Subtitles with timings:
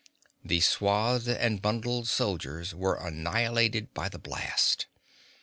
[0.43, 4.87] The swathed and bundled soldiers were annihilated by the blast.